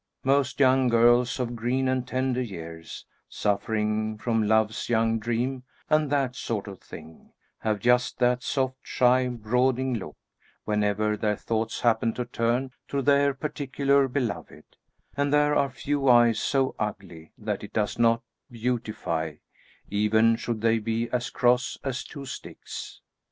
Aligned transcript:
Most 0.23 0.59
young 0.59 0.87
girls 0.87 1.39
of 1.39 1.55
green 1.55 1.87
and 1.87 2.07
tender 2.07 2.41
years, 2.41 3.05
suffering 3.29 4.17
from 4.17 4.41
"Love's 4.41 4.89
young 4.89 5.19
dream," 5.19 5.61
and 5.91 6.09
that 6.09 6.35
sort 6.35 6.65
of 6.67 6.79
thing, 6.81 7.33
have 7.59 7.77
just 7.77 8.17
that 8.17 8.41
soft, 8.41 8.77
shy, 8.81 9.27
brooding 9.27 9.93
look, 9.93 10.17
whenever 10.65 11.15
their 11.15 11.35
thoughts 11.35 11.81
happen 11.81 12.13
to 12.15 12.25
turn 12.25 12.71
to 12.87 13.03
their 13.03 13.35
particular 13.35 14.07
beloved; 14.07 14.63
and 15.15 15.31
there 15.31 15.53
are 15.53 15.69
few 15.69 16.09
eyes 16.09 16.39
so 16.39 16.73
ugly 16.79 17.31
that 17.37 17.63
it 17.63 17.71
does 17.73 17.99
not 17.99 18.23
beautify, 18.49 19.35
even 19.91 20.35
should 20.35 20.61
they 20.61 20.79
be 20.79 21.11
as 21.11 21.29
cross 21.29 21.77
as 21.83 22.03
two 22.03 22.25
sticks. 22.25 23.01